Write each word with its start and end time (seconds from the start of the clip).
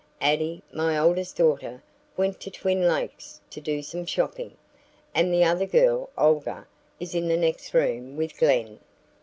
Addie, 0.21 0.63
my 0.73 0.97
oldest 0.97 1.37
daughter, 1.37 1.83
went 2.17 2.39
to 2.39 2.49
Twin 2.49 2.87
Lakes 2.87 3.39
to 3.51 3.61
do 3.61 3.83
some 3.83 4.03
shopping, 4.03 4.57
and 5.13 5.31
the 5.31 5.43
other 5.43 5.67
girl, 5.67 6.09
Olga, 6.17 6.65
is 6.99 7.13
in 7.13 7.27
the 7.27 7.37
next 7.37 7.71
room 7.75 8.17
with 8.17 8.35
Glen." 8.39 8.79